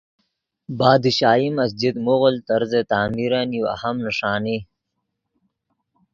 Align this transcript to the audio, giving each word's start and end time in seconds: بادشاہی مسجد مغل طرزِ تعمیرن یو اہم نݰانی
بادشاہی 0.79 1.49
مسجد 1.59 1.93
مغل 2.05 2.35
طرزِ 2.47 2.73
تعمیرن 2.91 3.49
یو 3.57 3.65
اہم 3.75 3.95
نݰانی 4.05 4.57